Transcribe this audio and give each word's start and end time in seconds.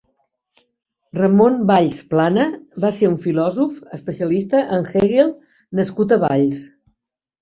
Ramón 1.17 1.59
Valls 1.71 1.99
Plana 2.13 2.47
va 2.85 2.91
ser 3.01 3.09
un 3.11 3.17
filòsof 3.25 3.77
especialista 3.99 4.63
en 4.79 4.89
Hegel 5.03 5.31
nascut 5.83 6.17
a 6.17 6.21
Valls. 6.25 6.65